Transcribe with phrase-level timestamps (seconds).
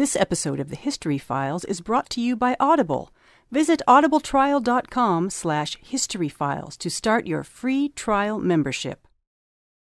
[0.00, 3.12] This episode of the History Files is brought to you by Audible.
[3.50, 9.06] Visit audibletrial.com slash historyfiles to start your free trial membership.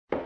[0.10, 0.24] Far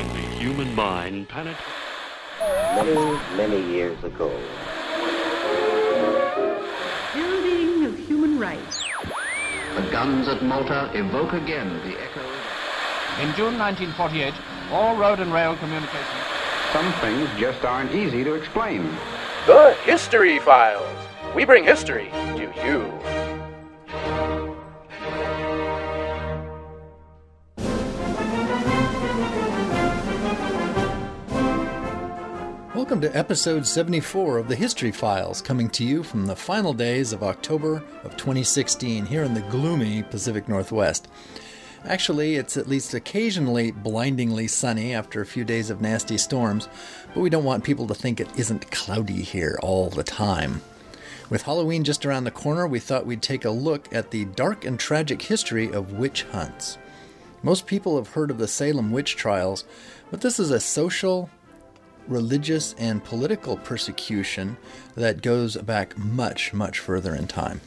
[0.00, 1.64] in the human mind penetrate.
[2.74, 4.36] many, many years ago.
[7.14, 8.87] Building of human rights.
[9.76, 12.22] The guns at Malta evoke again the echo.
[13.20, 14.34] In June 1948,
[14.70, 16.24] all road and rail communications.
[16.72, 18.82] Some things just aren't easy to explain.
[19.46, 20.86] The History Files.
[21.34, 23.17] We bring history to you.
[32.88, 37.12] Welcome to episode 74 of the History Files, coming to you from the final days
[37.12, 41.06] of October of 2016 here in the gloomy Pacific Northwest.
[41.84, 46.66] Actually, it's at least occasionally blindingly sunny after a few days of nasty storms,
[47.12, 50.62] but we don't want people to think it isn't cloudy here all the time.
[51.28, 54.64] With Halloween just around the corner, we thought we'd take a look at the dark
[54.64, 56.78] and tragic history of witch hunts.
[57.42, 59.66] Most people have heard of the Salem witch trials,
[60.10, 61.28] but this is a social,
[62.08, 64.56] religious and political persecution
[64.94, 67.60] that goes back much, much further in time.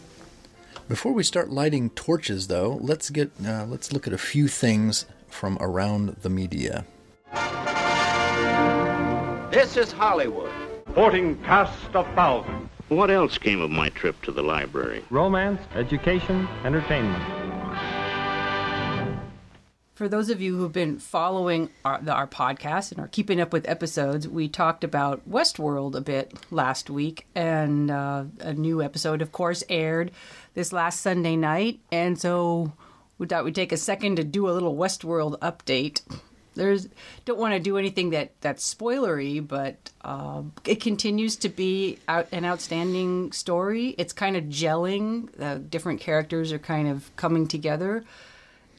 [0.88, 5.06] Before we start lighting torches, though, let's get uh, let's look at a few things
[5.28, 6.86] from around the media.
[9.52, 10.52] This is Hollywood.
[10.92, 12.70] Sporting cast of thousands.
[12.89, 15.05] What else came of my trip to the library?
[15.09, 17.41] romance, education, entertainment.
[20.02, 23.54] For those of you who've been following our, the, our podcast and are keeping up
[23.54, 29.22] with episodes, we talked about Westworld a bit last week, and uh, a new episode,
[29.22, 30.10] of course, aired
[30.56, 31.82] this last Sunday night.
[31.92, 32.74] And so
[33.20, 36.02] we thought we'd take a second to do a little Westworld update.
[36.56, 36.88] There's
[37.26, 42.28] don't want to do anything that that's spoilery, but uh, it continues to be out,
[42.32, 43.94] an outstanding story.
[44.00, 45.32] It's kind of gelling.
[45.34, 48.04] The different characters are kind of coming together,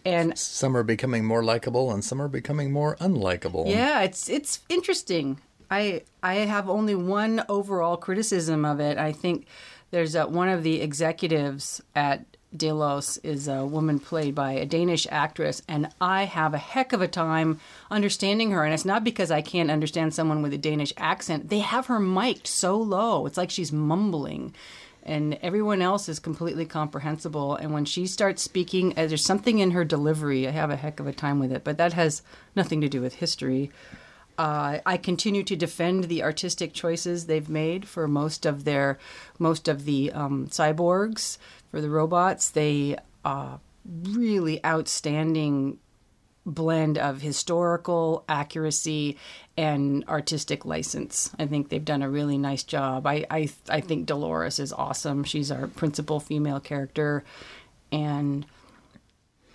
[0.04, 3.68] and Some are becoming more likable, and some are becoming more unlikable.
[3.68, 5.40] Yeah, it's it's interesting.
[5.70, 8.98] I I have only one overall criticism of it.
[8.98, 9.46] I think
[9.90, 12.24] there's a, one of the executives at
[12.54, 17.00] Delos is a woman played by a Danish actress, and I have a heck of
[17.00, 18.64] a time understanding her.
[18.64, 21.48] And it's not because I can't understand someone with a Danish accent.
[21.48, 24.54] They have her mic'd so low; it's like she's mumbling
[25.02, 27.56] and everyone else is completely comprehensible.
[27.56, 30.46] And when she starts speaking, uh, there's something in her delivery.
[30.46, 32.22] I have a heck of a time with it, but that has
[32.54, 33.70] nothing to do with history.
[34.38, 38.98] Uh, I continue to defend the artistic choices they've made for most of their
[39.38, 41.38] most of the um, cyborgs
[41.70, 42.50] for the robots.
[42.50, 45.78] They uh, really outstanding
[46.44, 49.16] blend of historical accuracy
[49.56, 51.30] and artistic license.
[51.38, 53.06] I think they've done a really nice job.
[53.06, 55.24] I I, I think Dolores is awesome.
[55.24, 57.22] She's our principal female character,
[57.90, 58.46] and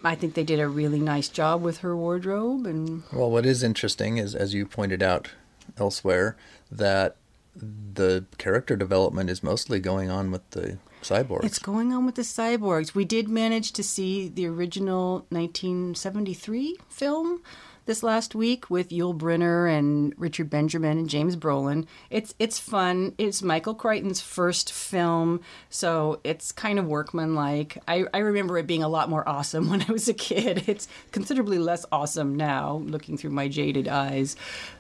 [0.04, 2.66] I think they did a really nice job with her wardrobe.
[2.66, 5.32] And Well, what is interesting is, as you pointed out
[5.78, 6.38] elsewhere,
[6.72, 7.16] that
[7.56, 10.78] the character development is mostly going on with the
[11.10, 11.44] cyborgs.
[11.44, 12.94] it's going on with the cyborgs.
[12.96, 17.42] We did manage to see the original 1973 film
[17.88, 21.88] this last week with Yul Brynner and Richard Benjamin and James Brolin.
[22.10, 23.16] It's it's fun.
[23.18, 27.82] It's Michael Crichton's first film, so it's kind of workmanlike.
[27.88, 30.66] I, I remember it being a lot more awesome when I was a kid.
[30.68, 34.36] It's considerably less awesome now, looking through my jaded eyes.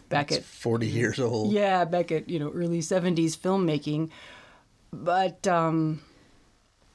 [0.10, 1.52] Back at 40 years old.
[1.52, 4.10] yeah, back at you know early '70s filmmaking,
[4.92, 6.02] but um,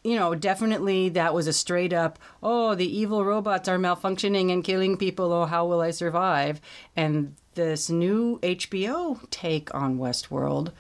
[0.05, 4.65] you know, definitely that was a straight up, oh, the evil robots are malfunctioning and
[4.65, 5.33] killing people.
[5.33, 6.61] Oh, how will I survive?
[6.97, 10.73] And this new HBO take on Westworld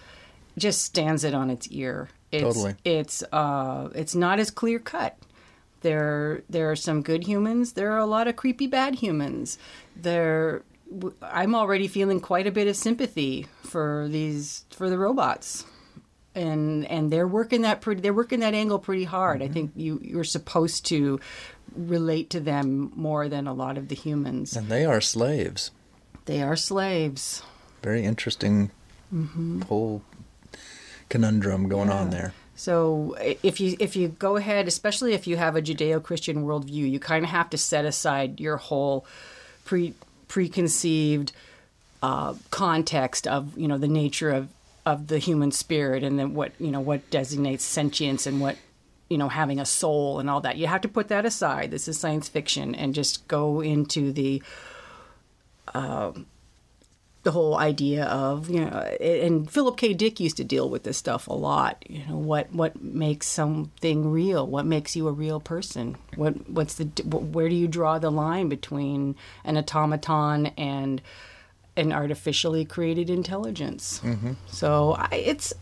[0.59, 2.09] just stands it on its ear.
[2.33, 2.75] It's, Totally.
[2.85, 5.17] It's uh, it's not as clear cut.
[5.83, 7.73] There there are some good humans.
[7.73, 9.59] There are a lot of creepy bad humans.
[9.95, 10.63] There,
[11.21, 15.65] I'm already feeling quite a bit of sympathy for these for the robots
[16.35, 19.43] and and they're working that pretty they're working that angle pretty hard.
[19.43, 21.21] I think you you're supposed to
[21.75, 24.57] relate to them more than a lot of the humans.
[24.57, 25.71] And they are slaves.
[26.27, 27.43] They are slaves.
[27.83, 28.71] Very interesting
[29.69, 30.03] whole
[31.09, 32.33] conundrum going on there.
[32.55, 37.01] So if you if you go ahead, especially if you have a Judeo-Christian worldview, you
[37.01, 39.05] kind of have to set aside your whole
[39.65, 39.95] pre
[40.29, 41.33] preconceived
[42.03, 44.49] uh, context of you know the nature of
[44.85, 48.57] of the human spirit and then what you know what designates sentience and what
[49.09, 50.57] you know having a soul and all that.
[50.57, 51.71] You have to put that aside.
[51.71, 54.43] This is science fiction, and just go into the
[55.75, 56.27] um,
[57.23, 60.99] the whole idea of you know and Philip K Dick used to deal with this
[60.99, 65.39] stuff a lot you know what what makes something real what makes you a real
[65.39, 69.15] person what what's the where do you draw the line between
[69.45, 71.01] an automaton and
[71.77, 74.01] an artificially created intelligence.
[74.49, 75.53] So I, it's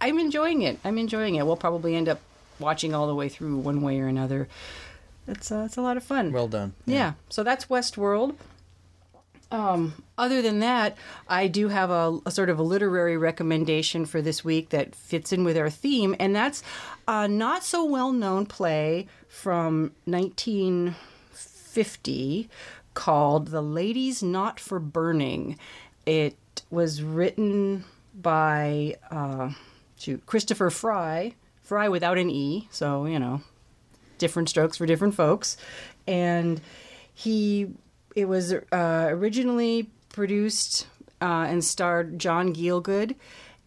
[0.00, 0.78] I'm enjoying it.
[0.84, 1.46] I'm enjoying it.
[1.46, 2.20] We'll probably end up
[2.58, 4.48] watching all the way through one way or another.
[5.26, 6.32] It's uh, it's a lot of fun.
[6.32, 6.74] Well done.
[6.86, 7.12] yeah.
[7.28, 8.36] So that's Westworld.
[9.50, 14.20] Um, other than that, I do have a, a sort of a literary recommendation for
[14.20, 16.62] this week that fits in with our theme, and that's
[17.06, 22.50] a not so well known play from 1950
[22.98, 25.56] called The Lady's Not for Burning.
[26.04, 26.36] It
[26.68, 29.50] was written by uh,
[29.96, 33.40] shoot, Christopher Fry, Fry without an E, so, you know,
[34.18, 35.56] different strokes for different folks.
[36.08, 36.60] And
[37.14, 37.68] he,
[38.16, 40.88] it was uh, originally produced
[41.22, 43.14] uh, and starred John Gielgud.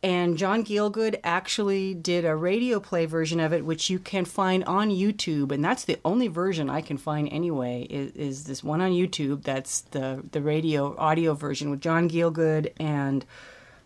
[0.03, 4.63] And John Gielgud actually did a radio play version of it, which you can find
[4.63, 7.85] on YouTube, and that's the only version I can find anyway.
[7.87, 9.43] Is, is this one on YouTube?
[9.43, 13.23] That's the the radio audio version with John Gielgud and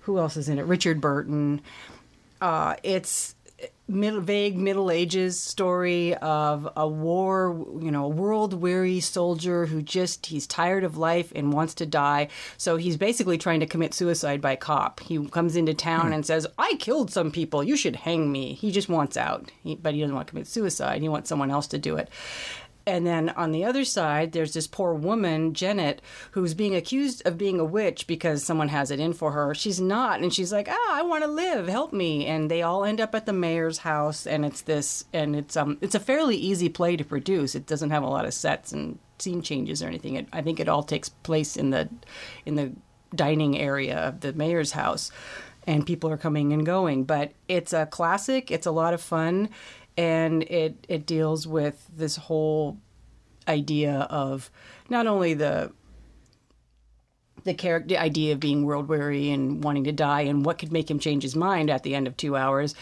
[0.01, 0.65] who else is in it?
[0.65, 1.61] Richard Burton.
[2.39, 3.34] Uh, it's
[3.87, 9.81] middle, vague Middle Ages story of a war, you know, a world weary soldier who
[9.81, 12.29] just he's tired of life and wants to die.
[12.57, 14.99] So he's basically trying to commit suicide by cop.
[15.01, 16.13] He comes into town hmm.
[16.13, 17.63] and says, "I killed some people.
[17.63, 20.47] You should hang me." He just wants out, he, but he doesn't want to commit
[20.47, 21.01] suicide.
[21.01, 22.09] He wants someone else to do it.
[22.87, 27.37] And then on the other side, there's this poor woman, Janet, who's being accused of
[27.37, 29.55] being a witch because someone has it in for her.
[29.55, 30.21] She's not.
[30.21, 31.67] And she's like, ah, I want to live.
[31.67, 32.27] Help me.
[32.27, 34.27] And they all end up at the mayor's house.
[34.27, 37.55] And it's this, and it's, um, it's a fairly easy play to produce.
[37.55, 40.15] It doesn't have a lot of sets and scene changes or anything.
[40.15, 41.89] It, I think it all takes place in the,
[42.45, 42.71] in the
[43.15, 45.11] dining area of the mayor's house.
[45.65, 47.05] And people are coming and going.
[47.05, 48.51] But it's a classic.
[48.51, 49.49] It's a lot of fun
[49.97, 52.77] and it it deals with this whole
[53.47, 54.49] idea of
[54.89, 55.71] not only the
[57.43, 60.71] the character the idea of being world weary and wanting to die and what could
[60.71, 62.75] make him change his mind at the end of 2 hours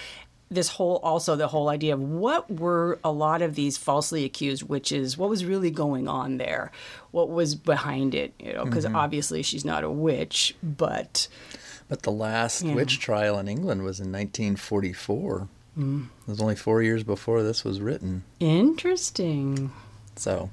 [0.49, 4.63] this whole also the whole idea of what were a lot of these falsely accused
[4.63, 6.71] witches what was really going on there
[7.11, 8.95] what was behind it you know because mm-hmm.
[8.95, 11.27] obviously she's not a witch but
[11.87, 15.47] But the last witch trial in England was in 1944.
[15.75, 18.23] It was only four years before this was written.
[18.39, 19.71] interesting
[20.15, 20.51] So,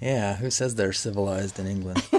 [0.00, 2.02] yeah, who says they're civilized in England?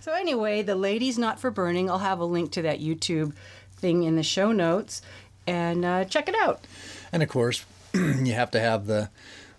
[0.00, 1.90] So anyway, the lady's not for burning.
[1.90, 3.34] I'll have a link to that YouTube
[3.76, 5.02] thing in the show notes,
[5.46, 6.66] and uh, check it out.
[7.12, 9.10] and of course, you have to have the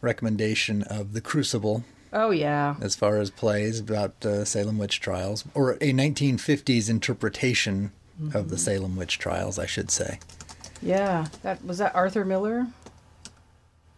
[0.01, 5.43] recommendation of The Crucible Oh yeah, as far as plays about uh, Salem witch trials,
[5.53, 7.91] or a 1950s interpretation
[8.33, 10.19] of the Salem witch trials, I should say.
[10.81, 11.27] Yeah.
[11.43, 12.67] That was that Arthur Miller.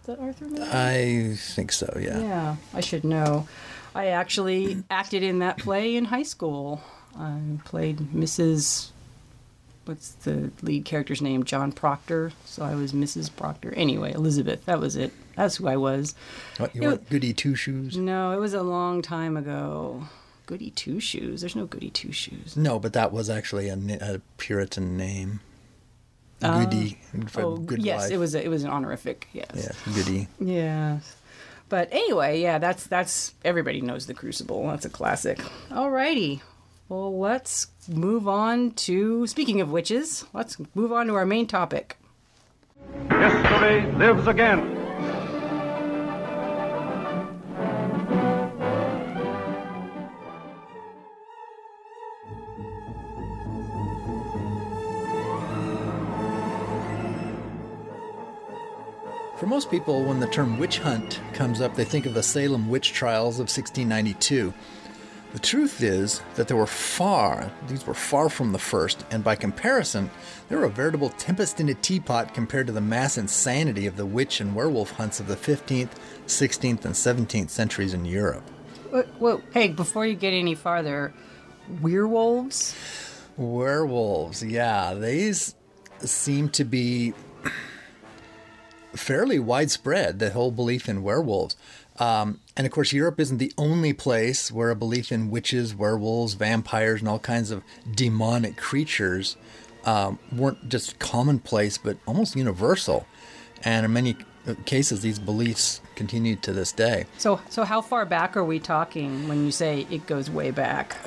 [0.01, 0.67] Is that Arthur Miller?
[0.71, 2.19] I think so, yeah.
[2.19, 3.47] yeah, I should know.
[3.93, 6.81] I actually acted in that play in high school.
[7.17, 8.89] I played Mrs.
[9.85, 11.43] What's the lead character's name?
[11.43, 12.31] John Proctor.
[12.45, 13.35] So I was Mrs.
[13.35, 13.73] Proctor.
[13.75, 14.65] Anyway, Elizabeth.
[14.65, 15.11] That was it.
[15.35, 16.15] That's who I was.
[16.57, 17.97] What, you It weren't goody two shoes?
[17.97, 20.07] No, it was a long time ago.
[20.51, 21.39] Goody Two Shoes.
[21.39, 22.57] There's no Goody Two Shoes.
[22.57, 25.39] No, but that was actually a, a Puritan name.
[26.41, 26.97] Goody.
[27.13, 28.11] Um, for Oh, good yes, life.
[28.11, 28.35] it was.
[28.35, 29.27] A, it was an honorific.
[29.33, 29.49] Yes.
[29.55, 30.27] Yeah, goody.
[30.39, 31.15] Yes.
[31.69, 34.67] But anyway, yeah, that's that's everybody knows the Crucible.
[34.67, 35.37] That's a classic.
[35.69, 36.41] Alrighty.
[36.89, 40.25] Well, let's move on to speaking of witches.
[40.33, 41.97] Let's move on to our main topic.
[43.09, 44.70] History lives again.
[59.51, 62.93] Most people, when the term witch hunt comes up, they think of the Salem witch
[62.93, 64.53] trials of 1692.
[65.33, 69.35] The truth is that they were far, these were far from the first, and by
[69.35, 70.09] comparison,
[70.47, 74.05] they were a veritable tempest in a teapot compared to the mass insanity of the
[74.05, 78.49] witch and werewolf hunts of the 15th, 16th, and 17th centuries in Europe.
[78.89, 81.13] Whoa, whoa, hey, before you get any farther,
[81.81, 82.73] werewolves?
[83.35, 85.55] Werewolves, yeah, these
[85.99, 87.13] seem to be
[88.93, 91.55] fairly widespread, the whole belief in werewolves.
[91.99, 96.33] Um, and of course, Europe isn't the only place where a belief in witches, werewolves,
[96.33, 99.37] vampires, and all kinds of demonic creatures
[99.85, 103.05] um, weren't just commonplace, but almost universal.
[103.63, 104.17] And in many
[104.65, 107.05] cases, these beliefs continue to this day.
[107.17, 110.97] So, so how far back are we talking when you say it goes way back?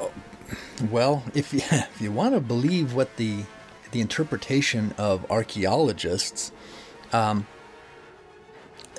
[0.91, 3.45] Well, if you, if you want to believe what the
[3.91, 6.50] the interpretation of archaeologists,
[7.12, 7.47] um,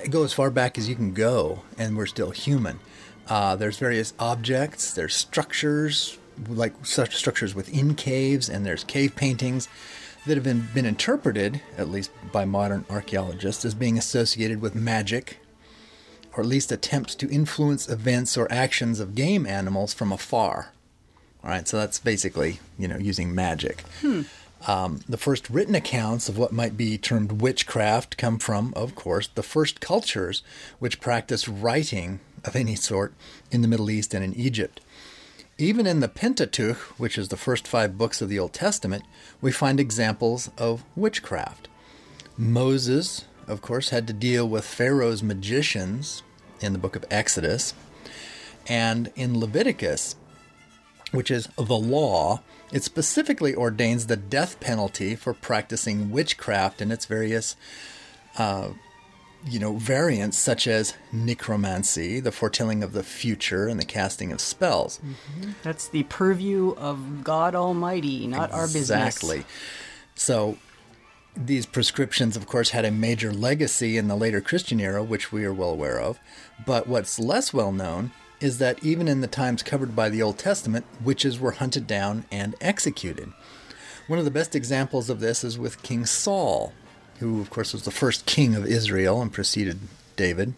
[0.10, 2.80] go as far back as you can go, and we're still human.
[3.28, 9.68] Uh, there's various objects, there's structures, like such structures within caves, and there's cave paintings
[10.26, 15.40] that have been, been interpreted, at least by modern archaeologists, as being associated with magic,
[16.34, 20.72] or at least attempts to influence events or actions of game animals from afar.
[21.44, 23.84] All right, so that's basically, you know, using magic.
[24.68, 29.28] Um, the first written accounts of what might be termed witchcraft come from, of course,
[29.28, 30.42] the first cultures
[30.80, 33.14] which practiced writing of any sort
[33.52, 34.82] in the Middle East and in Egypt.
[35.58, 39.04] Even in the Pentateuch, which is the first five books of the Old Testament,
[39.40, 41.68] we find examples of witchcraft.
[42.38, 46.24] Moses, of course, had to deal with Pharaoh's magicians
[46.60, 47.74] in the book of Exodus.
[48.68, 50.16] And in Leviticus,
[51.12, 52.42] which is the law,
[52.76, 57.56] it specifically ordains the death penalty for practicing witchcraft in its various,
[58.38, 58.68] uh,
[59.46, 64.42] you know, variants, such as necromancy, the foretelling of the future, and the casting of
[64.42, 65.00] spells.
[65.64, 68.90] That's the purview of God Almighty, not our business.
[68.90, 69.46] Exactly.
[70.16, 70.58] So
[71.34, 75.46] these prescriptions, of course, had a major legacy in the later Christian era, which we
[75.46, 76.20] are well aware of.
[76.66, 80.38] But what's less well known is that even in the times covered by the Old
[80.38, 83.32] Testament, witches were hunted down and executed.
[84.08, 86.74] One of the best examples of this is with King Saul,
[87.20, 89.80] who, of course, was the first king of Israel and preceded
[90.16, 90.54] David.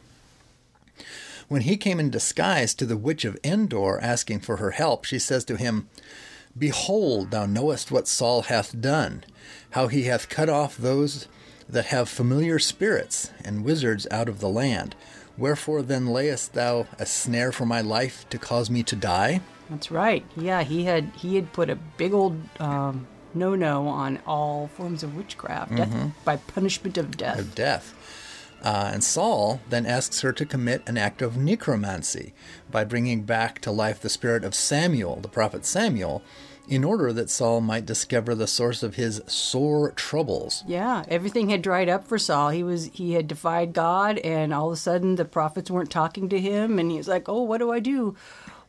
[1.47, 5.17] When he came in disguise to the witch of Endor asking for her help, she
[5.17, 5.87] says to him,
[6.57, 9.23] Behold, thou knowest what Saul hath done,
[9.71, 11.27] how he hath cut off those
[11.69, 14.95] that have familiar spirits and wizards out of the land.
[15.37, 19.41] Wherefore then layest thou a snare for my life to cause me to die?
[19.69, 20.25] That's right.
[20.35, 25.03] Yeah, he had he had put a big old um, no no on all forms
[25.03, 27.39] of witchcraft, death by punishment of death.
[27.39, 27.93] of death.
[28.63, 32.33] Uh, and Saul then asks her to commit an act of necromancy
[32.71, 36.23] by bringing back to life the spirit of Samuel, the prophet Samuel,
[36.67, 40.63] in order that Saul might discover the source of his sore troubles.
[40.67, 42.49] Yeah, everything had dried up for Saul.
[42.49, 46.29] He was he had defied God, and all of a sudden the prophets weren't talking
[46.29, 48.15] to him, and he's like, "Oh, what do I do?"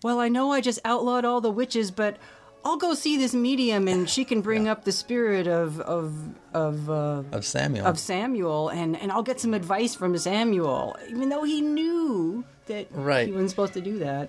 [0.03, 2.17] Well, I know I just outlawed all the witches, but
[2.65, 6.13] I'll go see this medium, and she can bring up the spirit of of
[6.55, 7.87] of uh, Of Samuel.
[7.87, 12.87] of Samuel, and and I'll get some advice from Samuel, even though he knew that
[12.93, 13.27] Right.
[13.27, 14.29] he wasn't supposed to do that.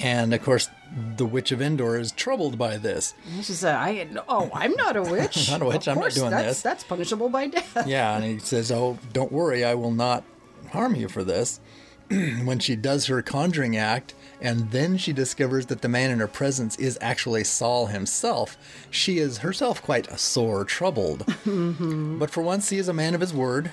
[0.00, 0.68] and of course,
[1.16, 3.14] the witch of Endor is troubled by this.
[3.34, 5.50] And She said, "I oh, I'm not a witch.
[5.50, 8.24] Not a witch, Of I'm not doing that's, this." That's punishable by death." Yeah, and
[8.24, 10.24] he says, Oh, don't worry, I will not
[10.72, 11.60] harm you for this.
[12.08, 16.26] when she does her conjuring act, and then she discovers that the man in her
[16.28, 18.56] presence is actually Saul himself,
[18.90, 21.24] she is herself quite sore troubled.
[21.48, 22.18] Mm-hmm.
[22.18, 23.70] But for once, he is a man of his word,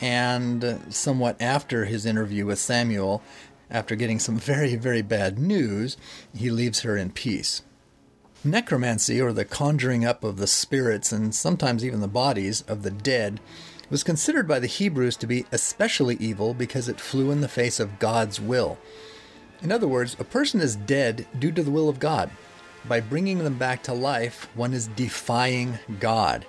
[0.00, 3.22] and somewhat after his interview with Samuel,
[3.70, 5.96] after getting some very, very bad news,
[6.34, 7.62] he leaves her in peace.
[8.44, 12.90] Necromancy, or the conjuring up of the spirits and sometimes even the bodies of the
[12.90, 13.40] dead,
[13.90, 17.80] was considered by the Hebrews to be especially evil because it flew in the face
[17.80, 18.78] of God's will.
[19.62, 22.30] In other words, a person is dead due to the will of God.
[22.86, 26.46] By bringing them back to life, one is defying God.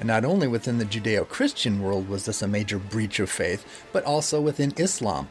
[0.00, 3.86] And not only within the Judeo Christian world was this a major breach of faith,
[3.92, 5.28] but also within Islam.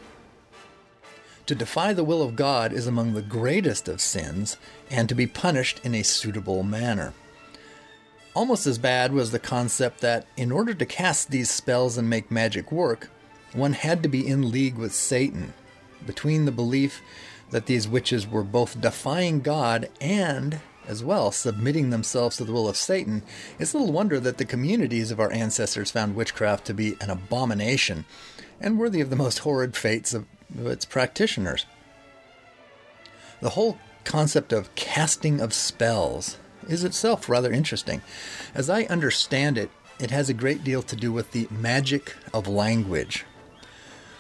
[1.48, 4.56] To defy the will of God is among the greatest of sins,
[4.90, 7.14] and to be punished in a suitable manner.
[8.34, 12.32] Almost as bad was the concept that, in order to cast these spells and make
[12.32, 13.10] magic work,
[13.52, 15.54] one had to be in league with Satan.
[16.06, 17.02] Between the belief
[17.52, 22.68] that these witches were both defying God and, as well, submitting themselves to the will
[22.68, 23.22] of Satan,
[23.60, 28.06] it's little wonder that the communities of our ancestors found witchcraft to be an abomination
[28.60, 30.26] and worthy of the most horrid fates of
[30.58, 31.66] its practitioners.
[33.42, 38.02] The whole concept of casting of spells is itself rather interesting.
[38.54, 39.70] As I understand it,
[40.00, 43.26] it has a great deal to do with the magic of language.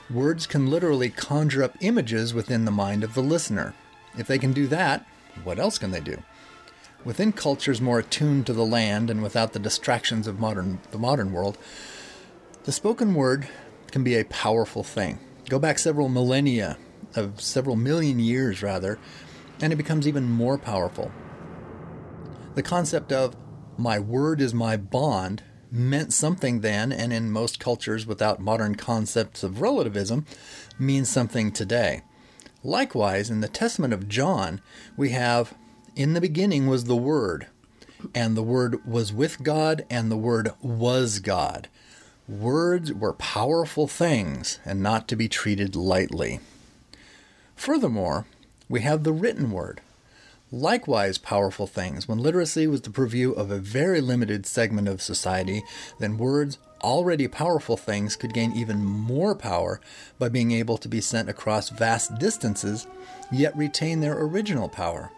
[0.10, 3.74] Words can literally conjure up images within the mind of the listener.
[4.18, 5.08] If they can do that,
[5.44, 6.22] what else can they do?
[7.04, 11.32] Within cultures more attuned to the land and without the distractions of modern the modern
[11.34, 11.58] world,
[12.66, 13.48] the spoken word
[13.92, 15.20] can be a powerful thing.
[15.50, 16.78] Go back several millennia,
[17.16, 18.98] of several million years rather,
[19.62, 21.12] and it becomes even more powerful.
[22.56, 23.36] The concept of
[23.78, 29.42] my word is my bond meant something then, and in most cultures without modern concepts
[29.44, 30.26] of relativism,
[30.78, 32.04] means something today.
[32.64, 34.62] Likewise, in the Testament of John,
[34.96, 35.56] we have,
[35.96, 37.48] In the beginning was the Word,
[38.14, 41.68] and the Word was with God, and the Word was God.
[42.28, 46.40] Words were powerful things and not to be treated lightly.
[47.54, 48.26] Furthermore,
[48.70, 49.82] we have the written word,
[50.50, 52.08] likewise powerful things.
[52.08, 55.64] When literacy was the purview of a very limited segment of society,
[56.00, 59.82] then words, already powerful things, could gain even more power
[60.18, 62.88] by being able to be sent across vast distances,
[63.34, 65.12] yet retain their original power.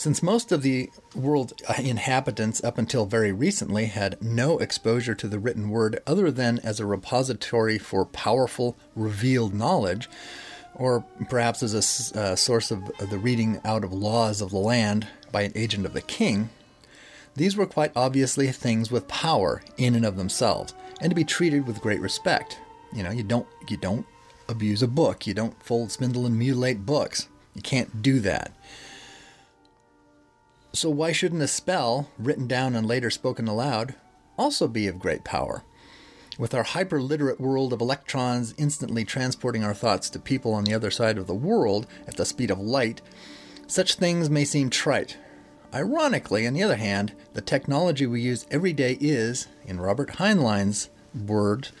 [0.00, 5.38] Since most of the world inhabitants up until very recently had no exposure to the
[5.38, 10.08] written word other than as a repository for powerful, revealed knowledge,
[10.74, 11.74] or perhaps as
[12.14, 15.84] a uh, source of the reading out of laws of the land by an agent
[15.84, 16.48] of the king,
[17.36, 21.66] these were quite obviously things with power in and of themselves, and to be treated
[21.66, 22.58] with great respect.
[22.94, 24.06] You know, you don't you don't
[24.48, 27.28] abuse a book, you don't fold, spindle, and mutilate books.
[27.54, 28.56] You can't do that.
[30.72, 33.94] So, why shouldn't a spell, written down and later spoken aloud,
[34.38, 35.64] also be of great power?
[36.38, 40.90] With our hyper-literate world of electrons instantly transporting our thoughts to people on the other
[40.90, 43.02] side of the world at the speed of light,
[43.66, 45.18] such things may seem trite.
[45.74, 50.88] Ironically, on the other hand, the technology we use every day is, in Robert Heinlein's
[51.14, 51.72] words,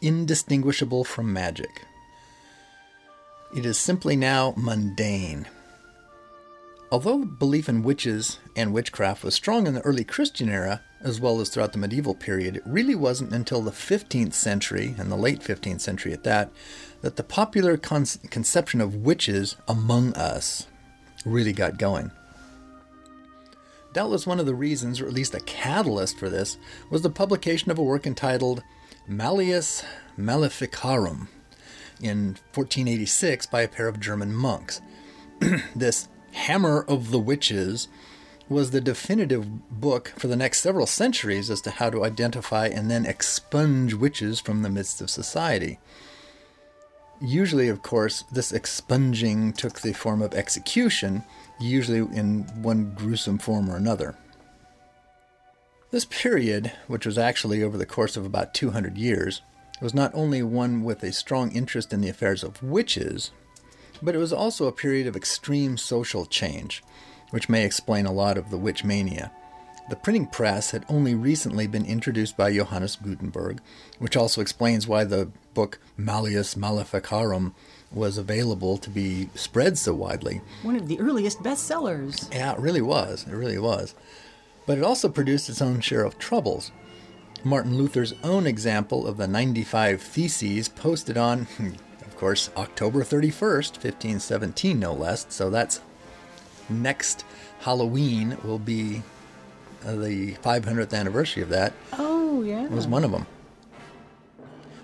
[0.00, 1.84] indistinguishable from magic.
[3.56, 5.46] It is simply now mundane.
[6.92, 11.40] Although belief in witches and witchcraft was strong in the early Christian era, as well
[11.40, 15.40] as throughout the medieval period, it really wasn't until the 15th century, and the late
[15.40, 16.50] 15th century at that,
[17.00, 20.66] that the popular con- conception of witches among us
[21.24, 22.10] really got going.
[23.92, 26.58] Doubtless one of the reasons, or at least a catalyst for this,
[26.90, 28.64] was the publication of a work entitled
[29.06, 29.84] Malleus
[30.16, 31.28] Maleficarum
[32.00, 34.80] in 1486 by a pair of German monks.
[35.74, 37.88] this Hammer of the Witches
[38.48, 42.90] was the definitive book for the next several centuries as to how to identify and
[42.90, 45.78] then expunge witches from the midst of society.
[47.20, 51.22] Usually, of course, this expunging took the form of execution,
[51.60, 54.16] usually in one gruesome form or another.
[55.90, 59.42] This period, which was actually over the course of about 200 years,
[59.80, 63.30] was not only one with a strong interest in the affairs of witches,
[64.02, 66.82] but it was also a period of extreme social change,
[67.30, 69.30] which may explain a lot of the witch mania.
[69.88, 73.60] The printing press had only recently been introduced by Johannes Gutenberg,
[73.98, 77.54] which also explains why the book Malleus Maleficarum
[77.90, 80.42] was available to be spread so widely.
[80.62, 82.32] One of the earliest bestsellers.
[82.32, 83.26] Yeah, it really was.
[83.26, 83.96] It really was.
[84.64, 86.70] But it also produced its own share of troubles.
[87.42, 91.48] Martin Luther's own example of the 95 Theses posted on
[92.20, 95.24] course, October 31st, 1517, no less.
[95.30, 95.80] So that's
[96.68, 97.24] next
[97.60, 99.02] Halloween will be
[99.84, 101.72] uh, the 500th anniversary of that.
[101.94, 102.64] Oh, yeah.
[102.64, 103.26] It Was one of them.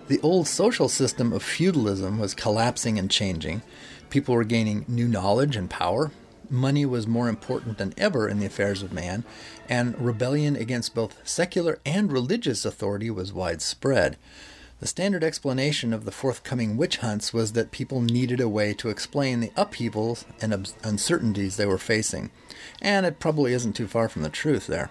[0.09, 3.63] The old social system of feudalism was collapsing and changing.
[4.09, 6.13] People were gaining new knowledge and power.
[6.49, 9.25] Money was more important than ever in the affairs of man,
[9.69, 14.17] and rebellion against both secular and religious authority was widespread.
[14.79, 18.91] The standard explanation of the forthcoming witch hunts was that people needed a way to
[18.91, 22.31] explain the upheavals and uncertainties they were facing,
[22.83, 24.91] and it probably isn't too far from the truth there.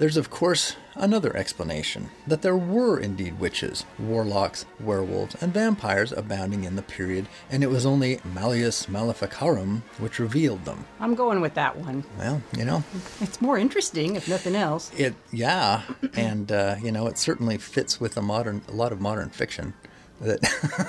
[0.00, 6.64] There's, of course, another explanation that there were indeed witches, warlocks, werewolves, and vampires abounding
[6.64, 10.86] in the period, and it was only Malleus Maleficarum which revealed them.
[11.00, 12.04] I'm going with that one.
[12.16, 12.82] Well, you know,
[13.20, 14.90] it's more interesting, if nothing else.
[14.96, 15.82] It, yeah,
[16.14, 19.74] and uh, you know, it certainly fits with a modern, a lot of modern fiction
[20.22, 20.40] that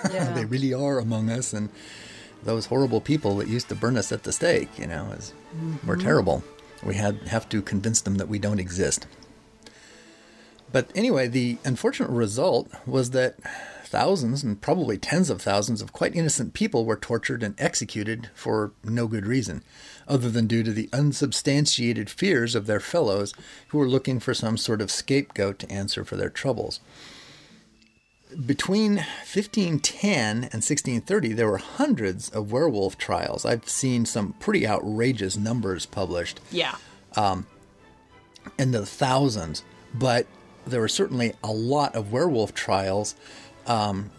[0.13, 0.31] yeah.
[0.31, 1.67] they really are among us, and
[2.43, 5.85] those horrible people that used to burn us at the stake, you know, is mm-hmm.
[5.85, 6.45] were terrible.
[6.83, 9.07] We had have to convince them that we don't exist.
[10.71, 13.35] But anyway, the unfortunate result was that
[13.83, 18.71] thousands and probably tens of thousands of quite innocent people were tortured and executed for
[18.85, 19.63] no good reason,
[20.07, 23.33] other than due to the unsubstantiated fears of their fellows
[23.67, 26.79] who were looking for some sort of scapegoat to answer for their troubles
[28.45, 33.45] between 1510 and 1630, there were hundreds of werewolf trials.
[33.45, 36.39] I've seen some pretty outrageous numbers published.
[36.51, 36.75] Yeah.
[37.15, 37.45] Um,
[38.57, 39.63] in the thousands.
[39.93, 40.27] But
[40.65, 43.15] there were certainly a lot of werewolf trials,
[43.67, 44.11] um,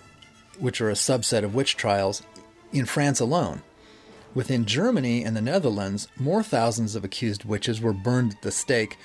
[0.58, 2.22] which are a subset of witch trials,
[2.72, 3.62] in France alone.
[4.34, 8.96] Within Germany and the Netherlands, more thousands of accused witches were burned at the stake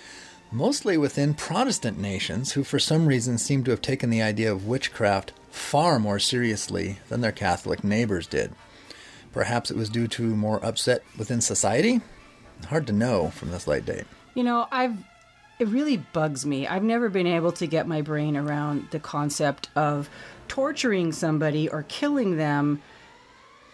[0.52, 4.68] mostly within Protestant nations who, for some reason, seem to have taken the idea of
[4.68, 8.54] witchcraft far more seriously than their Catholic neighbors did.
[9.34, 12.02] Perhaps it was due to more upset within society?
[12.66, 14.06] Hard to know from this late date.
[14.34, 14.98] You know, I've
[15.60, 16.68] it really bugs me.
[16.68, 20.10] I've never been able to get my brain around the concept of
[20.48, 22.82] torturing somebody or killing them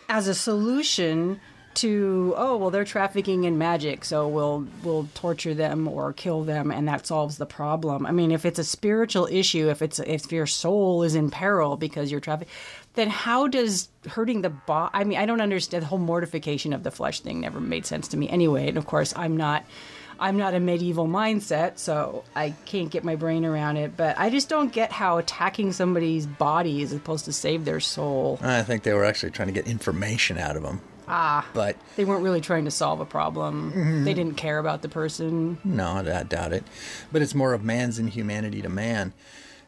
[0.07, 1.41] as a solution
[1.75, 6.71] to oh well they're trafficking in magic so we'll we'll torture them or kill them
[6.71, 8.05] and that solves the problem.
[8.05, 11.77] I mean if it's a spiritual issue if it's if your soul is in peril
[11.77, 12.53] because you're trafficking
[12.95, 16.83] then how does hurting the body i mean i don't understand the whole mortification of
[16.83, 18.29] the flesh thing never made sense to me.
[18.29, 19.65] Anyway and of course i'm not
[20.19, 24.29] i'm not a medieval mindset so i can't get my brain around it but i
[24.29, 28.39] just don't get how attacking somebody's body is supposed to save their soul.
[28.41, 30.81] I think they were actually trying to get information out of them.
[31.07, 31.47] Ah.
[31.53, 35.57] But they weren't really trying to solve a problem they didn't care about the person
[35.63, 36.63] No, I doubt it.
[37.11, 39.13] But it's more of man's inhumanity to man.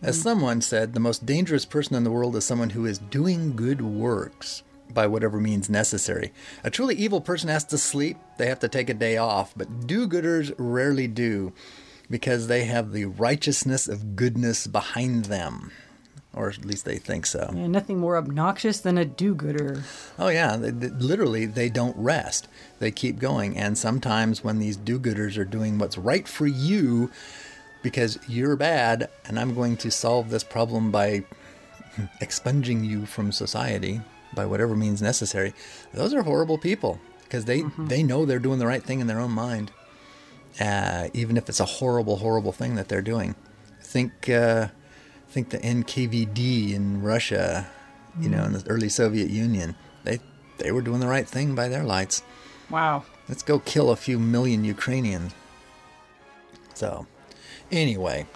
[0.02, 3.56] As someone said, the most dangerous person in the world is someone who is doing
[3.56, 6.32] good works by whatever means necessary.
[6.64, 9.88] A truly evil person has to sleep, they have to take a day off, but
[9.88, 11.54] do gooders rarely do
[12.10, 15.72] because they have the righteousness of goodness behind them.
[16.36, 17.50] Or at least they think so.
[17.56, 19.84] Yeah, nothing more obnoxious than a do-gooder.
[20.20, 22.50] Oh yeah, they, they- literally they don't rest.
[22.80, 27.10] They keep going, and sometimes when these do-gooders are doing what's right for you,
[27.84, 31.24] because you're bad, and I'm going to solve this problem by
[32.22, 34.02] expunging you from society
[34.34, 35.54] by whatever means necessary.
[35.94, 39.22] Those are horrible people because they they know they're doing the right thing in their
[39.22, 39.72] own mind,
[40.60, 43.36] uh, even if it's a horrible, horrible thing that they're doing.
[43.82, 44.68] Think uh,
[45.36, 47.68] think the NKVD in Russia,
[48.22, 49.76] you know, in the early Soviet Union.
[50.06, 50.20] They
[50.60, 52.24] they were doing the right thing by their lights.
[52.70, 53.04] Wow.
[53.28, 55.34] Let's go kill a few million Ukrainians.
[56.74, 57.06] So,
[57.70, 58.28] anyway,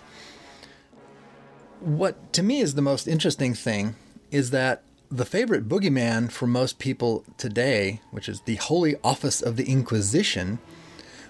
[1.80, 3.96] what to me is the most interesting thing
[4.30, 9.56] is that the favorite boogeyman for most people today, which is the Holy Office of
[9.56, 10.60] the Inquisition,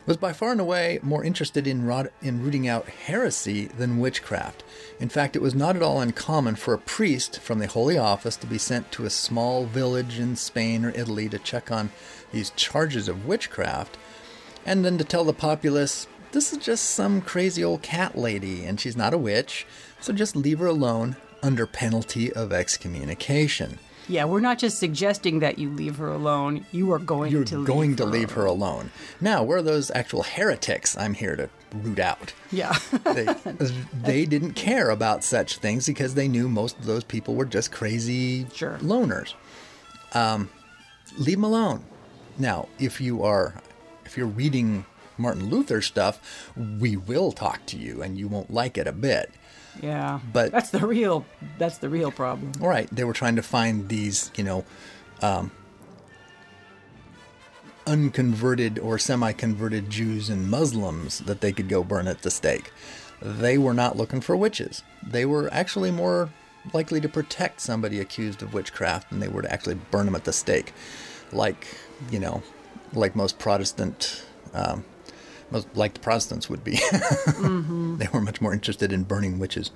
[0.06, 4.64] was by far and away more interested in, rot- in rooting out heresy than witchcraft.
[5.00, 8.36] In fact, it was not at all uncommon for a priest from the Holy Office
[8.38, 11.92] to be sent to a small village in Spain or Italy to check on
[12.32, 13.98] these charges of witchcraft,
[14.66, 18.80] and then to tell the populace, this is just some crazy old cat lady, and
[18.80, 19.66] she's not a witch,
[20.00, 23.80] so just leave her alone under penalty of excommunication.
[24.10, 26.66] Yeah, we're not just suggesting that you leave her alone.
[26.72, 28.90] You are going You're to going leave to her leave her alone.
[29.22, 32.34] Now, where are those actual heretics I'm here to root out?
[32.52, 32.76] Yeah.
[33.14, 33.26] They,
[34.04, 37.72] they didn't care about such things because they knew most of those people were just
[37.72, 38.78] crazy Sure.
[38.82, 39.36] loners.
[40.14, 40.50] Um,
[41.18, 41.84] leave them alone.
[42.38, 43.54] Now, if you are,
[44.06, 44.86] if you're reading
[45.20, 49.32] Martin Luther stuff, we will talk to you, and you won't like it a bit.
[49.82, 50.20] yeah.
[50.34, 51.26] But- that's the real
[51.58, 52.54] that's the real problem.
[52.62, 54.66] All right, they were trying to find these, you know,
[55.22, 55.52] um,
[57.86, 62.72] unconverted or semi-converted Jews and Muslims that they could go burn at the stake.
[63.22, 64.84] They were not looking for witches.
[65.06, 66.30] They were actually more
[66.74, 70.24] likely to protect somebody accused of witchcraft than they were to actually burn them at
[70.26, 70.72] the stake,
[71.32, 71.68] like
[72.12, 72.44] you know,
[72.94, 74.24] like most Protestant.
[74.54, 74.84] Um,
[75.76, 76.80] like the Protestants would be.
[78.00, 79.72] They were much more interested in burning witches.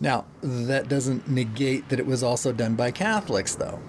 [0.00, 3.80] Now, that doesn't negate that it was also done by Catholics, though.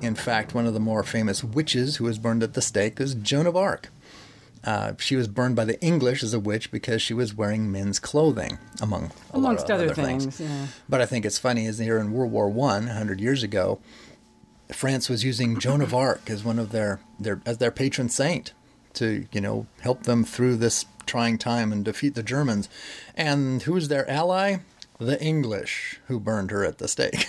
[0.00, 3.14] In fact, one of the more famous witches who was burned at the stake was
[3.14, 3.88] Joan of Arc.
[4.62, 7.98] Uh, she was burned by the English as a witch because she was wearing men's
[7.98, 10.24] clothing, among a lot Amongst of other things.
[10.24, 10.66] things, yeah.
[10.88, 13.80] But I think it's funny is here in World War One, hundred years ago,
[14.72, 18.52] France was using Joan of Arc as one of their, their as their patron saint
[18.96, 22.68] to you know help them through this trying time and defeat the Germans.
[23.14, 24.58] And who's their ally?
[24.98, 27.26] The English, who burned her at the stake.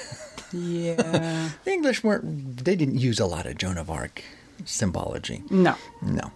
[0.53, 1.49] Yeah.
[1.65, 2.63] the English weren't.
[2.63, 4.23] They didn't use a lot of Joan of Arc
[4.65, 5.43] symbology.
[5.49, 5.75] no.
[6.01, 6.31] No.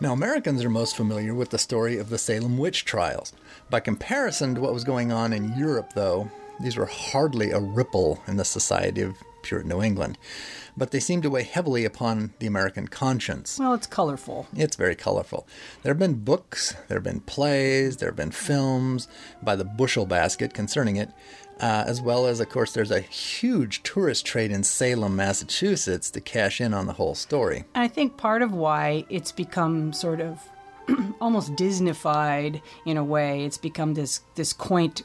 [0.00, 3.32] Now, Americans are most familiar with the story of the Salem witch trials.
[3.70, 8.22] By comparison to what was going on in Europe, though, these were hardly a ripple
[8.26, 10.18] in the society of Puritan New England,
[10.76, 13.58] but they seem to weigh heavily upon the American conscience.
[13.58, 14.46] Well, it's colorful.
[14.54, 15.46] It's very colorful.
[15.82, 19.08] There have been books, there have been plays, there have been films
[19.42, 21.10] by the Bushel Basket concerning it,
[21.60, 26.20] uh, as well as, of course, there's a huge tourist trade in Salem, Massachusetts to
[26.20, 27.64] cash in on the whole story.
[27.74, 30.40] I think part of why it's become sort of
[31.20, 35.02] almost Disneyfied in a way, it's become this this quaint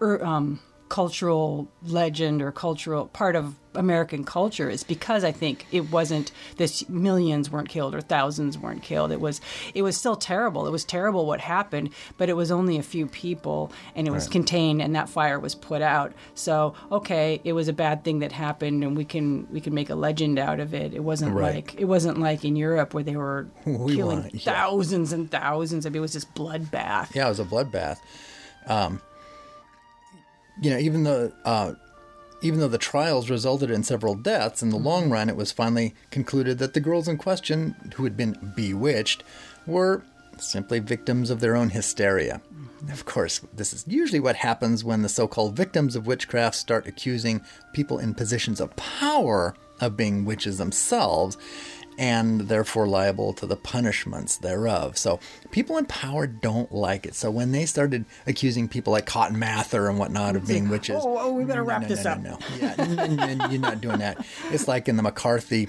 [0.00, 5.90] ur- um, cultural legend or cultural part of American culture is because I think it
[5.92, 9.12] wasn't this millions weren't killed or thousands weren't killed.
[9.12, 9.40] It was
[9.74, 10.66] it was still terrible.
[10.66, 14.24] It was terrible what happened, but it was only a few people and it was
[14.24, 14.32] Right.
[14.32, 16.12] contained and that fire was put out.
[16.34, 19.90] So okay, it was a bad thing that happened and we can we can make
[19.90, 20.92] a legend out of it.
[20.94, 21.56] It wasn't Right.
[21.56, 24.52] like it wasn't like in Europe where they were We killing want- yeah.
[24.52, 25.86] thousands and thousands.
[25.86, 27.14] I mean, it was just bloodbath.
[27.14, 27.98] Yeah, it was a bloodbath.
[28.66, 29.00] Um,
[30.60, 31.74] you know, even though uh,
[32.40, 35.94] even though the trials resulted in several deaths, in the long run, it was finally
[36.10, 39.24] concluded that the girls in question, who had been bewitched,
[39.66, 40.02] were
[40.38, 42.40] simply victims of their own hysteria.
[42.92, 47.42] Of course, this is usually what happens when the so-called victims of witchcraft start accusing
[47.72, 51.36] people in positions of power of being witches themselves
[51.98, 54.96] and therefore liable to the punishments thereof.
[54.96, 55.18] So
[55.50, 57.14] people in power don't like it.
[57.16, 61.18] So when they started accusing people like Cotton Mather and whatnot of being witches, Oh,
[61.18, 62.20] oh, we better no, wrap no, this no, up.
[62.20, 62.38] No, no.
[62.60, 64.24] Yeah, n- n- n- you're not doing that.
[64.50, 65.68] It's like in the McCarthy,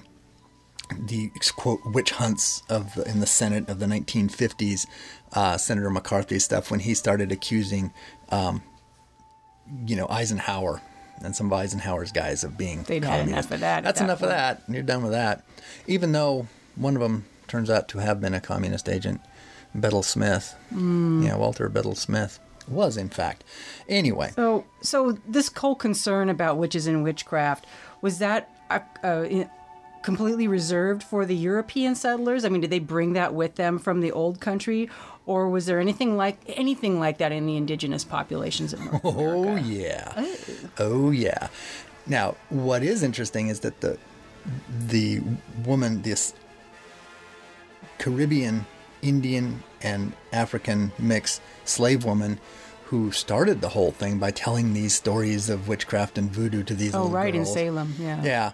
[1.08, 4.86] the quote witch hunts of the, in the Senate of the 1950s,
[5.34, 7.92] uh, Senator McCarthy stuff when he started accusing,
[8.30, 8.62] um,
[9.88, 10.82] you know, Eisenhower
[11.24, 14.20] and some of Eisenhower's guys of being They'd had enough of that That's that enough
[14.20, 14.32] point.
[14.32, 14.62] of that.
[14.68, 15.44] You're done with that.
[15.88, 19.22] Even though one of them turns out to have been a communist agent,
[19.76, 20.56] Bedell Smith.
[20.74, 21.26] Mm.
[21.26, 23.44] Yeah, Walter Bedell Smith was in fact.
[23.88, 27.66] Anyway, So, so this whole concern about witches and witchcraft
[28.02, 29.26] was that uh, uh,
[30.02, 32.46] completely reserved for the European settlers?
[32.46, 34.90] I mean, did they bring that with them from the old country,
[35.26, 39.44] or was there anything like anything like that in the indigenous populations of North Oh
[39.44, 39.68] America?
[39.68, 40.14] yeah.
[40.18, 40.36] Oh,
[40.80, 41.50] oh yeah.
[42.08, 43.98] Now, what is interesting is that the
[44.88, 45.22] the
[45.66, 46.34] woman, this
[47.98, 48.66] Caribbean,
[49.02, 52.40] Indian, and African mix slave woman
[52.86, 56.96] who started the whole thing by telling these stories of witchcraft and voodoo to these
[56.96, 57.46] Oh, little right in.
[57.46, 58.24] Salem, yeah.
[58.24, 58.52] Yeah.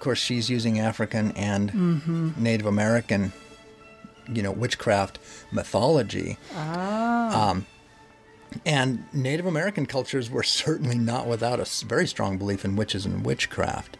[0.00, 2.36] Of course, she's using African and Mhm.
[2.38, 3.34] Native American,
[4.32, 5.18] you know, witchcraft
[5.52, 6.38] mythology.
[6.56, 7.50] Ah.
[7.50, 7.66] Um,
[8.64, 13.26] and Native American cultures were certainly not without a very strong belief in witches and
[13.26, 13.98] witchcraft.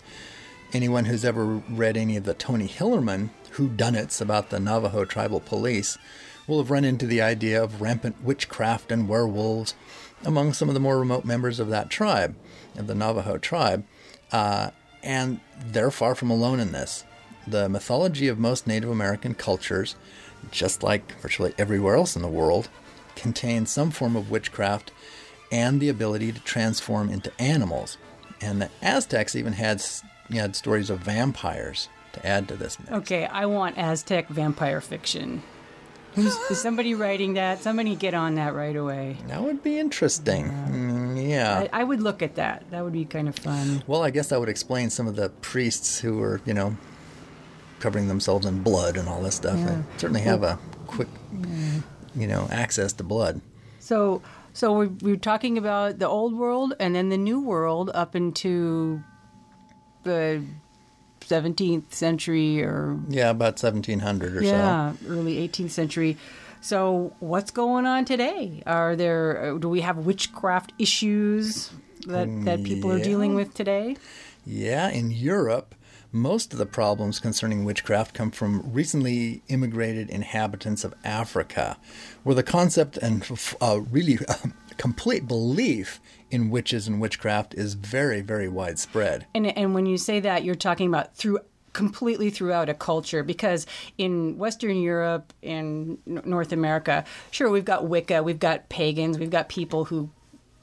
[0.73, 5.99] Anyone who's ever read any of the Tony Hillerman whodunits about the Navajo tribal police
[6.47, 9.75] will have run into the idea of rampant witchcraft and werewolves
[10.25, 12.37] among some of the more remote members of that tribe,
[12.79, 13.85] of the Navajo tribe.
[14.33, 14.71] Uh,
[15.03, 17.05] and they're far from alone in this.
[17.47, 19.97] The mythology of most Native American cultures,
[20.51, 22.69] just like virtually everywhere else in the world,
[23.17, 24.93] contains some form of witchcraft
[25.53, 27.99] and the ability to transform into animals.
[28.41, 32.91] And the Aztecs even had, s- had stories of vampires to add to this mix.
[32.93, 35.43] Okay, I want Aztec vampire fiction.
[36.15, 37.63] Who's, is somebody writing that?
[37.63, 39.17] Somebody get on that right away.
[39.29, 40.47] That would be interesting.
[40.47, 41.67] Mm, yeah.
[41.73, 42.69] I, I would look at that.
[42.71, 43.85] That would be kind of fun.
[43.87, 46.77] Well, I guess that would explain some of the priests who were, you know,
[47.79, 49.59] covering themselves in blood and all this stuff.
[49.59, 49.67] Yeah.
[49.67, 51.09] They certainly have a quick,
[52.15, 53.41] you know, access to blood.
[53.79, 54.21] So,
[54.53, 59.03] so we were talking about the old world and then the new world up into
[60.03, 60.43] the
[61.31, 65.09] 17th century or Yeah, about 1700 or yeah, so.
[65.09, 66.17] early 18th century.
[66.61, 68.63] So, what's going on today?
[68.67, 71.71] Are there do we have witchcraft issues
[72.07, 73.97] that that people are dealing with today?
[74.45, 75.75] Yeah, in Europe,
[76.13, 81.77] most of the problems concerning witchcraft come from recently immigrated inhabitants of Africa,
[82.25, 83.25] where the concept and
[83.61, 84.19] uh, really
[84.77, 89.27] complete belief in witches and witchcraft is very, very widespread.
[89.35, 91.41] And and when you say that, you're talking about through
[91.73, 93.67] completely throughout a culture because
[93.97, 99.31] in Western Europe and N- North America, sure we've got Wicca, we've got pagans, we've
[99.31, 100.11] got people who,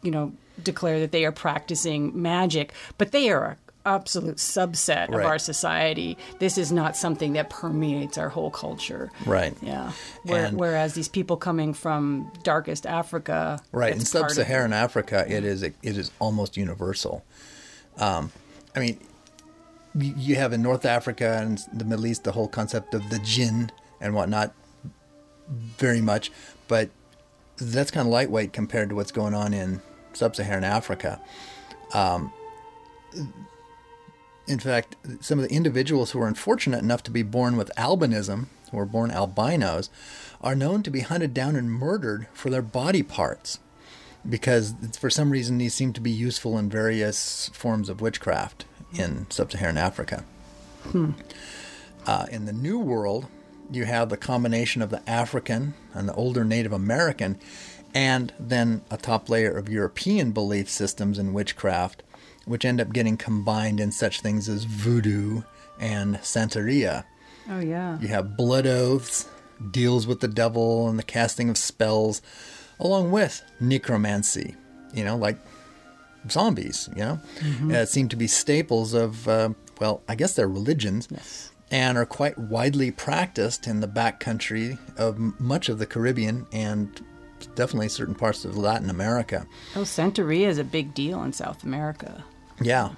[0.01, 5.39] you know, declare that they are practicing magic, but they are absolute subset of our
[5.39, 6.17] society.
[6.39, 9.09] This is not something that permeates our whole culture.
[9.25, 9.55] Right.
[9.61, 9.93] Yeah.
[10.23, 13.93] Where, whereas these people coming from darkest Africa, Right.
[13.93, 17.23] In it's part of- sub-Saharan Africa, it is it is almost universal.
[17.97, 18.31] Um,
[18.75, 18.99] I mean,
[19.95, 23.71] you have in North Africa and the Middle East the whole concept of the jinn
[23.99, 24.53] and whatnot,
[25.49, 26.31] very much,
[26.67, 26.89] but
[27.57, 29.81] that's kind of lightweight compared to what's going on in
[30.13, 31.19] sub-Saharan Africa.
[31.93, 32.31] Um,
[34.47, 38.47] in fact, some of the individuals who are unfortunate enough to be born with albinism,
[38.71, 39.89] who are born albinos,
[40.41, 43.59] are known to be hunted down and murdered for their body parts
[44.27, 49.29] because for some reason these seem to be useful in various forms of witchcraft in
[49.29, 50.23] sub-Saharan Africa.
[50.83, 51.11] Hmm.
[52.05, 53.27] Uh, in the New World,
[53.71, 57.39] you have the combination of the African and the older Native American
[57.93, 62.03] and then a top layer of European belief systems in witchcraft,
[62.47, 65.41] which end up getting combined in such things as voodoo
[65.79, 67.03] and Santeria.
[67.49, 67.99] Oh yeah.
[67.99, 69.27] You have blood oaths,
[69.71, 72.21] deals with the devil, and the casting of spells,
[72.79, 74.55] along with necromancy,
[74.93, 75.37] you know, like
[76.29, 77.19] zombies, you know,
[77.73, 81.07] uh, seem to be staples of, uh, well, I guess they're religions.
[81.11, 81.51] Yes.
[81.69, 87.01] And are quite widely practiced in the backcountry of m- much of the Caribbean and
[87.55, 89.45] definitely certain parts of Latin America.
[89.75, 92.23] Oh, Santeria is a big deal in South America.
[92.61, 92.91] Yeah.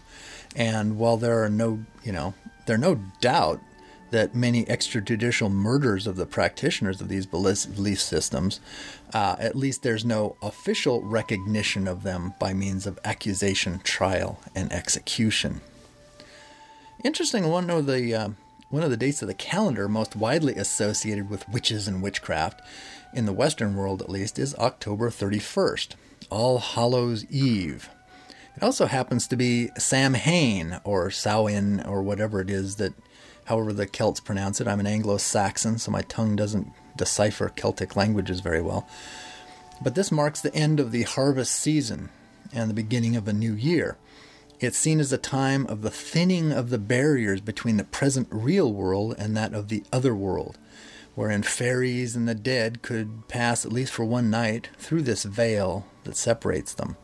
[0.55, 2.33] And while there are no, you know,
[2.65, 3.61] there are no doubt
[4.11, 8.59] that many extrajudicial murders of the practitioners of these belief systems,
[9.13, 14.71] uh, at least there's no official recognition of them by means of accusation, trial, and
[14.73, 15.61] execution.
[17.03, 17.47] Interesting.
[17.47, 18.29] One of the uh,
[18.69, 22.61] one of the dates of the calendar most widely associated with witches and witchcraft,
[23.13, 25.95] in the Western world at least, is October 31st,
[26.29, 27.89] All Hallows Eve.
[28.59, 32.93] It also happens to be Samhain or Samhain or whatever it is that,
[33.45, 34.67] however the Celts pronounce it.
[34.67, 36.67] I'm an Anglo-Saxon, so my tongue doesn't
[36.97, 38.85] decipher Celtic languages very well.
[39.81, 42.09] But this marks the end of the harvest season
[42.51, 43.97] and the beginning of a new year.
[44.59, 48.73] It's seen as a time of the thinning of the barriers between the present real
[48.73, 50.57] world and that of the other world,
[51.15, 55.85] wherein fairies and the dead could pass, at least for one night, through this veil
[56.03, 56.97] that separates them.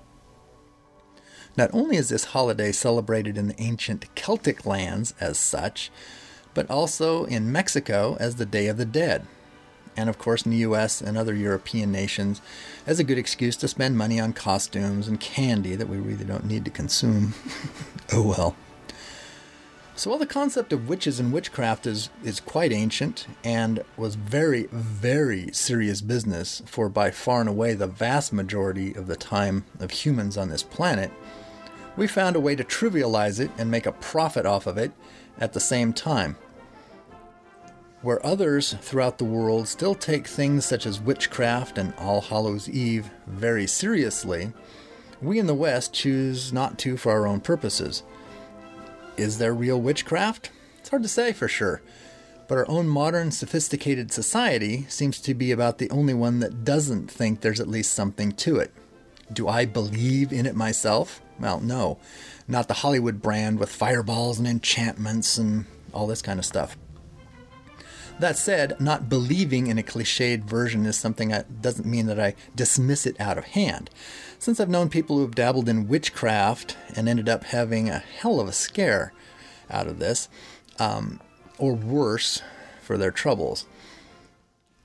[1.57, 5.89] Not only is this holiday celebrated in the ancient Celtic lands as such,
[6.53, 9.25] but also in Mexico as the Day of the Dead,
[9.95, 12.41] and of course in the US and other European nations
[12.85, 16.45] as a good excuse to spend money on costumes and candy that we really don't
[16.45, 17.33] need to consume.
[18.13, 18.55] oh well.
[19.97, 24.67] So while the concept of witches and witchcraft is, is quite ancient and was very,
[24.73, 29.91] very serious business for by far and away the vast majority of the time of
[29.91, 31.11] humans on this planet,
[31.95, 34.91] we found a way to trivialize it and make a profit off of it
[35.39, 36.35] at the same time.
[38.01, 43.09] Where others throughout the world still take things such as witchcraft and All Hallows Eve
[43.25, 44.53] very seriously,
[45.21, 48.03] we in the West choose not to for our own purposes.
[49.17, 50.51] Is there real witchcraft?
[50.79, 51.81] It's hard to say for sure.
[52.47, 57.09] But our own modern, sophisticated society seems to be about the only one that doesn't
[57.09, 58.71] think there's at least something to it.
[59.33, 61.21] Do I believe in it myself?
[61.39, 61.97] Well, no.
[62.47, 66.77] Not the Hollywood brand with fireballs and enchantments and all this kind of stuff.
[68.19, 72.35] That said, not believing in a cliched version is something that doesn't mean that I
[72.55, 73.89] dismiss it out of hand.
[74.39, 78.39] Since I've known people who have dabbled in witchcraft and ended up having a hell
[78.39, 79.11] of a scare
[79.69, 80.29] out of this,
[80.79, 81.19] um,
[81.57, 82.41] or worse,
[82.81, 83.65] for their troubles.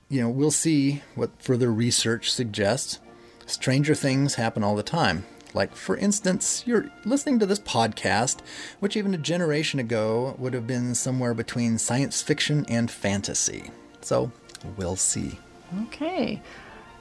[0.09, 2.99] You know, we'll see what further research suggests.
[3.45, 5.25] Stranger things happen all the time.
[5.53, 8.39] Like, for instance, you're listening to this podcast,
[8.79, 13.71] which even a generation ago would have been somewhere between science fiction and fantasy.
[14.01, 14.31] So,
[14.77, 15.37] we'll see.
[15.83, 16.41] Okay.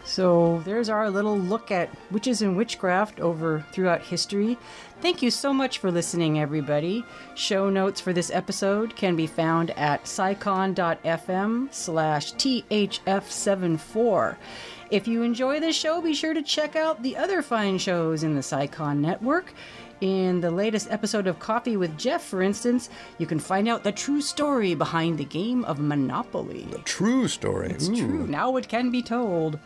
[0.04, 4.58] So there's our little look at witches and witchcraft over throughout history.
[5.00, 7.04] Thank you so much for listening, everybody.
[7.34, 14.36] Show notes for this episode can be found at scicon.fm slash THF74.
[14.90, 18.34] If you enjoy this show, be sure to check out the other fine shows in
[18.34, 19.54] the SciCon network.
[20.00, 23.92] In the latest episode of Coffee with Jeff, for instance, you can find out the
[23.92, 26.66] true story behind the game of Monopoly.
[26.70, 27.70] The true story.
[27.70, 27.96] It's Ooh.
[27.96, 28.26] true.
[28.26, 29.58] Now it can be told.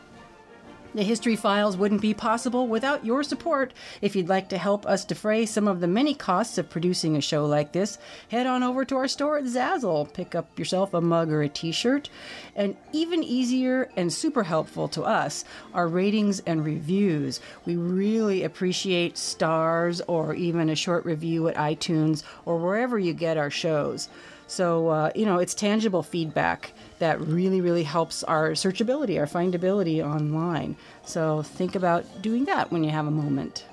[0.95, 3.73] The History Files wouldn't be possible without your support.
[4.01, 7.21] If you'd like to help us defray some of the many costs of producing a
[7.21, 10.13] show like this, head on over to our store at Zazzle.
[10.15, 12.11] Pick up yourself a mug or a t shirt.
[12.55, 17.41] And even easier and super helpful to us are ratings and reviews.
[17.67, 23.37] We really appreciate stars or even a short review at iTunes or wherever you get
[23.37, 24.09] our shows.
[24.47, 30.05] So, uh, you know, it's tangible feedback that really, really helps our searchability, our findability
[30.05, 30.77] online.
[31.05, 33.65] So, think about doing that when you have a moment.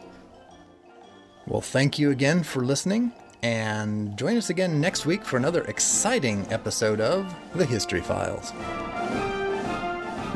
[1.47, 6.45] Well, thank you again for listening, and join us again next week for another exciting
[6.51, 8.53] episode of The History Files.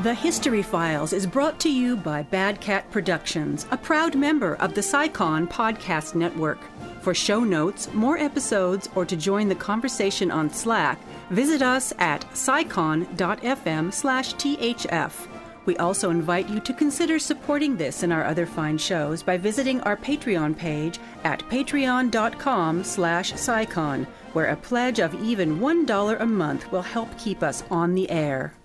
[0.03, 4.75] The History Files is brought to you by Bad Cat Productions, a proud member of
[4.75, 6.59] the SciCon Podcast Network.
[7.05, 10.97] For show notes, more episodes, or to join the conversation on Slack,
[11.29, 15.27] visit us at scicon.fm slash thf.
[15.67, 19.81] We also invite you to consider supporting this and our other fine shows by visiting
[19.81, 26.71] our Patreon page at patreon.com slash scicon, where a pledge of even $1 a month
[26.71, 28.55] will help keep us on the air.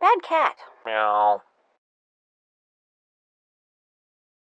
[0.00, 0.56] Bad cat.
[0.86, 1.42] Meow.